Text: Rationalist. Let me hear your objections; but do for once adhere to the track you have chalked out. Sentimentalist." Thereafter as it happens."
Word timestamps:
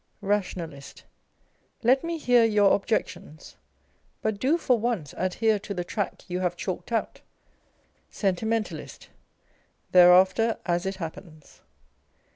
Rationalist. 0.23 1.03
Let 1.83 2.03
me 2.03 2.17
hear 2.17 2.43
your 2.43 2.73
objections; 2.75 3.55
but 4.23 4.39
do 4.39 4.57
for 4.57 4.79
once 4.79 5.13
adhere 5.15 5.59
to 5.59 5.75
the 5.75 5.83
track 5.83 6.23
you 6.27 6.39
have 6.39 6.57
chalked 6.57 6.91
out. 6.91 7.21
Sentimentalist." 8.09 9.09
Thereafter 9.91 10.57
as 10.65 10.87
it 10.87 10.95
happens." 10.95 11.61